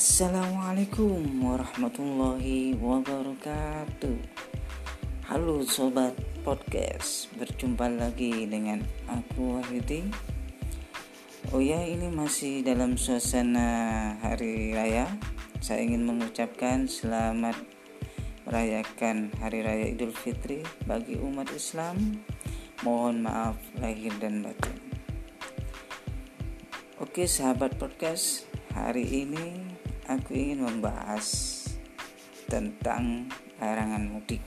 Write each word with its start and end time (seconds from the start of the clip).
Assalamualaikum 0.00 1.44
warahmatullahi 1.44 2.72
wabarakatuh. 2.72 4.16
Halo 5.28 5.60
sobat 5.60 6.16
podcast 6.40 7.28
Berjumpa 7.36 7.84
lagi 7.84 8.48
dengan 8.48 8.80
aku 9.04 9.60
Wahyudi 9.60 10.08
Oh 11.52 11.60
ya 11.60 11.84
ini 11.84 12.08
masih 12.08 12.64
dalam 12.64 12.96
suasana 12.96 14.16
hari 14.24 14.72
raya. 14.72 15.04
Saya 15.60 15.84
ingin 15.84 16.08
mengucapkan 16.08 16.88
selamat 16.88 17.60
merayakan 18.48 19.28
hari 19.36 19.60
raya 19.60 19.84
idul 19.84 20.16
fitri 20.16 20.64
Bagi 20.88 21.20
umat 21.20 21.52
Islam. 21.52 22.24
Mohon 22.80 23.28
maaf 23.28 23.60
lahir 23.76 24.16
dan 24.16 24.48
batin. 24.48 24.80
Oke 26.96 27.28
sahabat 27.28 27.76
podcast, 27.76 28.48
hari 28.72 29.04
ini 29.28 29.69
aku 30.10 30.34
ingin 30.34 30.66
membahas 30.66 31.26
tentang 32.50 33.30
larangan 33.62 34.10
mudik. 34.10 34.42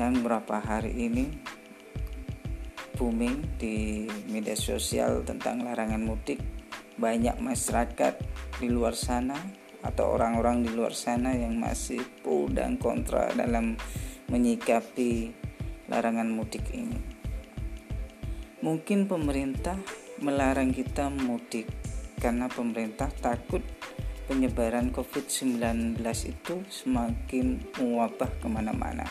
Yang 0.00 0.24
berapa 0.24 0.56
hari 0.64 0.96
ini 0.96 1.28
booming 2.96 3.60
di 3.60 4.08
media 4.32 4.56
sosial 4.56 5.20
tentang 5.28 5.60
larangan 5.60 6.00
mudik. 6.00 6.40
Banyak 6.96 7.36
masyarakat 7.36 8.16
di 8.58 8.72
luar 8.72 8.96
sana 8.96 9.36
atau 9.84 10.16
orang-orang 10.16 10.64
di 10.64 10.72
luar 10.72 10.96
sana 10.96 11.36
yang 11.36 11.60
masih 11.60 12.00
pro 12.24 12.48
dan 12.48 12.80
kontra 12.80 13.28
dalam 13.36 13.76
menyikapi 14.32 15.36
larangan 15.92 16.32
mudik 16.32 16.64
ini. 16.72 16.96
Mungkin 18.64 19.06
pemerintah 19.06 20.07
melarang 20.18 20.74
kita 20.74 21.10
mudik 21.10 21.70
karena 22.18 22.50
pemerintah 22.50 23.06
takut 23.22 23.62
penyebaran 24.26 24.90
COVID-19 24.92 25.96
itu 26.28 26.54
semakin 26.68 27.62
mewabah 27.80 28.28
ke 28.42 28.46
mana-mana 28.50 29.06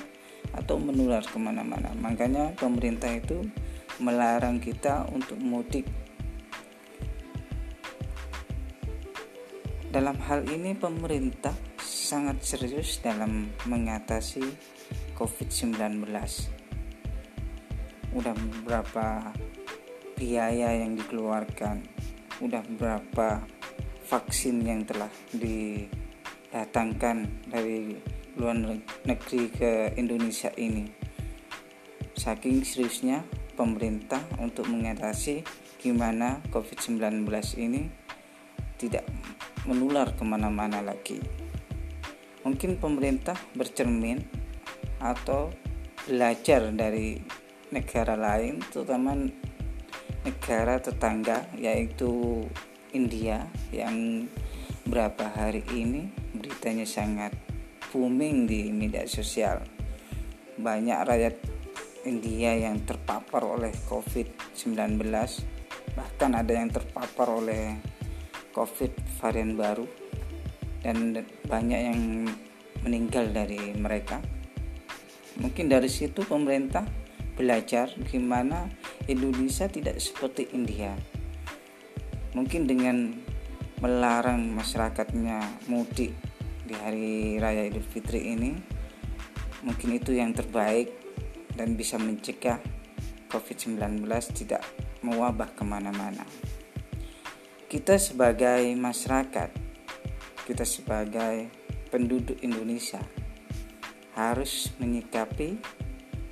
atau 0.53 0.77
menular 0.77 1.25
ke 1.25 1.37
mana-mana. 1.41 1.91
Makanya 1.97 2.53
pemerintah 2.53 3.09
itu 3.09 3.41
melarang 3.97 4.61
kita 4.61 5.09
untuk 5.09 5.39
mudik. 5.41 5.87
Dalam 9.87 10.19
hal 10.27 10.45
ini 10.51 10.77
pemerintah 10.77 11.55
sangat 11.81 12.43
serius 12.45 13.01
dalam 13.01 13.49
mengatasi 13.65 14.43
COVID-19 15.17 16.05
udah 18.15 18.35
berapa 18.63 19.33
biaya 20.17 20.73
yang 20.73 20.97
dikeluarkan 20.97 21.85
udah 22.41 22.65
berapa 22.65 23.45
vaksin 24.09 24.65
yang 24.65 24.81
telah 24.81 25.13
didatangkan 25.29 27.29
dari 27.53 27.93
luar 28.33 28.81
negeri 29.05 29.53
ke 29.53 29.93
Indonesia 29.93 30.49
ini? 30.57 30.89
Saking 32.17 32.65
seriusnya 32.65 33.21
pemerintah 33.53 34.25
untuk 34.41 34.65
mengatasi 34.65 35.45
gimana 35.77 36.41
COVID-19 36.49 37.29
ini 37.61 37.85
tidak 38.81 39.05
menular 39.69 40.17
ke 40.17 40.25
mana-mana 40.25 40.81
lagi. 40.81 41.21
Mungkin 42.41 42.81
pemerintah 42.81 43.37
bercermin 43.53 44.25
atau 44.97 45.53
belajar 46.09 46.73
dari 46.73 47.21
negara 47.69 48.15
lain 48.15 48.63
terutama 48.71 49.11
negara 50.27 50.79
tetangga 50.79 51.47
yaitu 51.55 52.43
India 52.91 53.47
yang 53.71 54.27
berapa 54.87 55.27
hari 55.27 55.63
ini 55.71 56.07
beritanya 56.35 56.87
sangat 56.87 57.35
booming 57.91 58.47
di 58.47 58.71
media 58.71 59.03
sosial. 59.07 59.63
Banyak 60.57 60.99
rakyat 61.03 61.35
India 62.07 62.55
yang 62.55 62.87
terpapar 62.87 63.43
oleh 63.43 63.71
COVID-19 63.91 65.03
bahkan 65.97 66.31
ada 66.37 66.53
yang 66.53 66.69
terpapar 66.69 67.27
oleh 67.27 67.77
COVID 68.53 69.19
varian 69.19 69.57
baru 69.57 69.85
dan 70.85 71.25
banyak 71.45 71.81
yang 71.83 72.01
meninggal 72.85 73.27
dari 73.33 73.73
mereka. 73.73 74.21
Mungkin 75.37 75.69
dari 75.69 75.89
situ 75.91 76.23
pemerintah 76.25 76.85
belajar 77.37 77.93
gimana 78.09 78.65
Indonesia 79.07 79.71
tidak 79.71 80.03
seperti 80.03 80.51
India. 80.51 80.91
Mungkin 82.35 82.67
dengan 82.67 83.15
melarang 83.79 84.51
masyarakatnya 84.51 85.67
mudik 85.71 86.11
di 86.67 86.73
hari 86.75 87.39
raya 87.39 87.65
Idul 87.71 87.87
Fitri 87.87 88.35
ini, 88.35 88.51
mungkin 89.63 89.95
itu 89.95 90.11
yang 90.11 90.35
terbaik 90.35 90.91
dan 91.55 91.79
bisa 91.79 91.95
mencegah 91.95 92.59
COVID-19 93.31 94.03
tidak 94.35 94.63
mewabah 95.01 95.55
ke 95.55 95.63
mana-mana. 95.63 96.27
Kita 97.67 97.95
sebagai 97.95 98.75
masyarakat, 98.75 99.49
kita 100.47 100.63
sebagai 100.63 101.47
penduduk 101.87 102.39
Indonesia 102.43 102.99
harus 104.15 104.73
menyikapi 104.81 105.59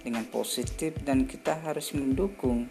dengan 0.05 0.29
positif 0.29 0.93
dan 1.01 1.25
kita 1.25 1.57
harus 1.65 1.97
mendukung 1.97 2.69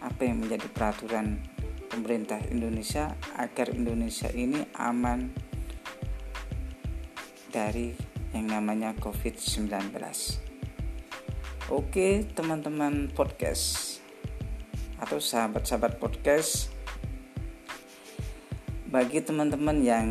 apa 0.00 0.24
yang 0.24 0.40
menjadi 0.40 0.64
peraturan 0.72 1.44
pemerintah 1.92 2.40
Indonesia 2.48 3.12
agar 3.36 3.76
Indonesia 3.76 4.32
ini 4.32 4.64
aman 4.72 5.28
dari 7.52 7.92
yang 8.32 8.48
namanya 8.48 8.96
COVID-19. 8.96 9.92
Oke, 11.68 12.24
teman-teman 12.32 13.12
podcast 13.12 13.98
atau 14.96 15.20
sahabat-sahabat 15.20 16.00
podcast 16.00 16.72
bagi 18.88 19.20
teman-teman 19.20 19.76
yang 19.84 20.08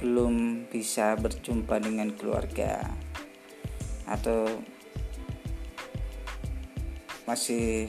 belum 0.00 0.68
bisa 0.72 1.16
berjumpa 1.20 1.80
dengan 1.84 2.12
keluarga 2.16 2.92
atau 4.04 4.48
masih 7.24 7.88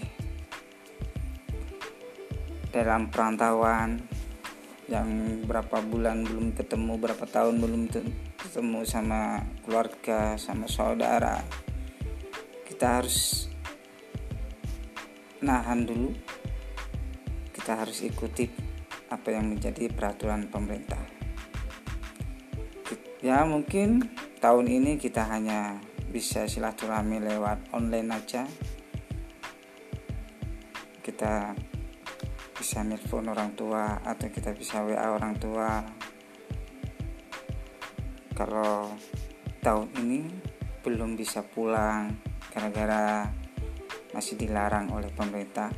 dalam 2.71 3.11
perantauan 3.11 3.99
yang 4.91 5.07
berapa 5.43 5.81
bulan 5.83 6.23
belum 6.23 6.53
ketemu 6.53 6.93
berapa 6.99 7.25
tahun 7.27 7.57
belum 7.59 7.87
ketemu 8.39 8.79
sama 8.87 9.43
keluarga 9.63 10.39
sama 10.39 10.67
saudara. 10.67 11.43
Kita 12.63 13.01
harus 13.01 13.47
nahan 15.43 15.83
dulu. 15.83 16.11
Kita 17.51 17.81
harus 17.81 18.03
ikuti 18.05 18.45
apa 19.09 19.33
yang 19.33 19.51
menjadi 19.51 19.89
peraturan 19.89 20.47
pemerintah. 20.51 21.01
Ya 23.25 23.41
mungkin 23.41 24.05
tahun 24.37 24.69
ini 24.69 25.01
kita 25.01 25.25
hanya 25.25 25.81
bisa 26.13 26.45
silaturahmi 26.45 27.25
lewat 27.25 27.73
online 27.73 28.13
aja 28.13 28.45
kita 31.05 31.53
bisa 32.57 32.81
nelpon 32.81 33.29
orang 33.29 33.53
tua 33.53 34.01
atau 34.01 34.25
kita 34.25 34.57
bisa 34.57 34.81
WA 34.81 35.13
orang 35.13 35.37
tua 35.37 35.85
kalau 38.33 38.89
tahun 39.61 39.85
ini 40.01 40.21
belum 40.81 41.13
bisa 41.13 41.45
pulang 41.45 42.17
gara-gara 42.49 43.29
masih 44.17 44.33
dilarang 44.33 44.89
oleh 44.89 45.13
pemerintah 45.13 45.69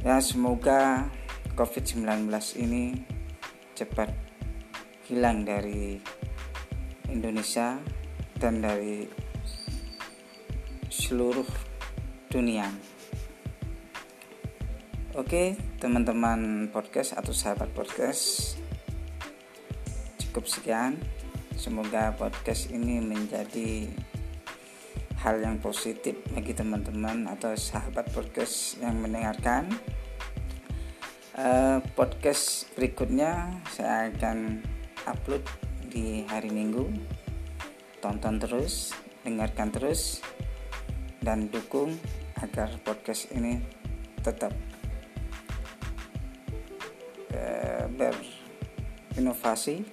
ya 0.00 0.16
semoga 0.24 1.04
COVID-19 1.52 2.24
ini 2.56 2.96
cepat 3.76 4.08
hilang 5.12 5.44
dari 5.44 6.00
Indonesia 7.12 7.76
dan 8.40 8.64
dari 8.64 9.04
seluruh 10.88 11.44
dunia. 12.30 12.70
Oke, 15.20 15.52
teman-teman 15.76 16.72
podcast 16.72 17.12
atau 17.12 17.36
sahabat 17.36 17.68
podcast, 17.76 18.56
cukup 20.16 20.48
sekian. 20.48 20.96
Semoga 21.60 22.16
podcast 22.16 22.72
ini 22.72 23.04
menjadi 23.04 23.84
hal 25.20 25.44
yang 25.44 25.60
positif 25.60 26.16
bagi 26.32 26.56
teman-teman 26.56 27.28
atau 27.28 27.52
sahabat 27.52 28.08
podcast 28.16 28.80
yang 28.80 28.96
mendengarkan. 28.96 29.68
Uh, 31.36 31.84
podcast 31.92 32.72
berikutnya 32.72 33.60
saya 33.76 34.08
akan 34.16 34.64
upload 35.04 35.44
di 35.84 36.24
hari 36.32 36.48
Minggu. 36.48 36.88
Tonton 38.00 38.40
terus, 38.40 38.96
dengarkan 39.20 39.68
terus, 39.68 40.24
dan 41.20 41.52
dukung 41.52 41.92
agar 42.40 42.72
podcast 42.80 43.28
ini 43.36 43.60
tetap 44.24 44.79
berinovasi 48.00 49.84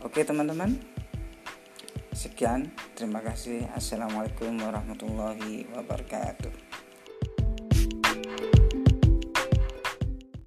oke 0.00 0.20
teman-teman. 0.24 0.80
Sekian. 2.16 2.74
Terima 2.98 3.22
kasih. 3.22 3.70
Assalamualaikum 3.76 4.58
warahmatullahi 4.58 5.70
wabarakatuh 5.70 6.67